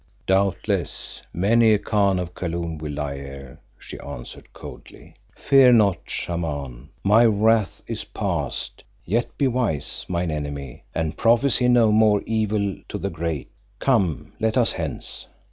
[0.25, 5.13] "Doubtless many a Khan of Kaloon will lie here," she answered coldly.
[5.35, 11.91] "Fear not, Shaman, my wrath is past, yet be wise, mine enemy, and prophesy no
[11.91, 13.51] more evil to the great.
[13.77, 15.27] Come, let us hence."